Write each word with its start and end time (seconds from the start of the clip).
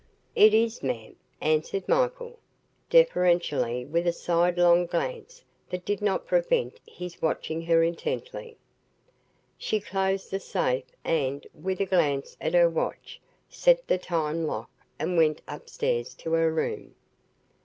"It 0.35 0.51
is, 0.55 0.81
ma'am," 0.81 1.15
answered 1.41 1.87
Michael, 1.87 2.39
deferentially 2.89 3.85
with 3.85 4.07
a 4.07 4.11
sidelong 4.11 4.87
glance 4.87 5.43
that 5.69 5.85
did 5.85 6.01
not 6.01 6.25
prevent 6.25 6.79
his 6.87 7.21
watching 7.21 7.61
her 7.67 7.83
intently. 7.83 8.57
She 9.59 9.79
closed 9.79 10.31
the 10.31 10.39
safe 10.39 10.85
and, 11.03 11.45
with 11.53 11.79
a 11.81 11.85
glance 11.85 12.35
at 12.41 12.55
her 12.55 12.67
watch, 12.67 13.21
set 13.47 13.85
the 13.87 13.99
time 13.99 14.47
lock 14.47 14.71
and 14.97 15.17
went 15.17 15.43
upstairs 15.47 16.15
to 16.15 16.33
her 16.33 16.51
room. 16.51 16.95